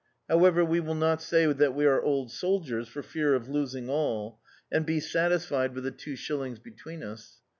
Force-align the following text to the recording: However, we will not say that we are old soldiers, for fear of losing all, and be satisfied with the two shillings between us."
However, 0.27 0.65
we 0.65 0.79
will 0.79 0.95
not 0.95 1.21
say 1.21 1.45
that 1.45 1.75
we 1.75 1.85
are 1.85 2.01
old 2.01 2.31
soldiers, 2.31 2.87
for 2.87 3.03
fear 3.03 3.35
of 3.35 3.47
losing 3.47 3.87
all, 3.87 4.39
and 4.71 4.83
be 4.83 4.99
satisfied 4.99 5.75
with 5.75 5.83
the 5.83 5.91
two 5.91 6.15
shillings 6.15 6.57
between 6.57 7.03
us." 7.03 7.37